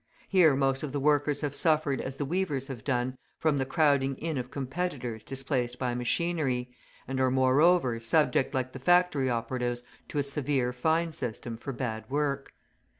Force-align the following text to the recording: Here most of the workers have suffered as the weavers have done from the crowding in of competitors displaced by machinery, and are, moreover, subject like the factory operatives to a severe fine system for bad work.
Here 0.27 0.55
most 0.55 0.81
of 0.81 0.93
the 0.93 0.99
workers 0.99 1.41
have 1.41 1.53
suffered 1.53 2.01
as 2.01 2.17
the 2.17 2.25
weavers 2.25 2.65
have 2.65 2.83
done 2.83 3.19
from 3.37 3.59
the 3.59 3.67
crowding 3.67 4.17
in 4.17 4.35
of 4.39 4.49
competitors 4.49 5.23
displaced 5.23 5.77
by 5.77 5.93
machinery, 5.93 6.71
and 7.07 7.19
are, 7.19 7.29
moreover, 7.29 7.99
subject 7.99 8.51
like 8.55 8.73
the 8.73 8.79
factory 8.79 9.29
operatives 9.29 9.83
to 10.07 10.17
a 10.17 10.23
severe 10.23 10.73
fine 10.73 11.11
system 11.13 11.55
for 11.55 11.71
bad 11.71 12.09
work. 12.09 12.51